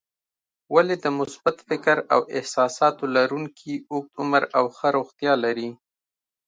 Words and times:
ولې 0.73 0.95
د 1.03 1.05
مثبت 1.19 1.57
فکر 1.69 1.97
او 2.13 2.19
احساساتو 2.37 3.03
لرونکي 3.15 3.73
اوږد 3.91 4.13
عمر 4.21 4.43
او 4.57 4.65
ښه 4.75 4.87
روغتیا 4.97 5.33
لري؟ 5.45 5.69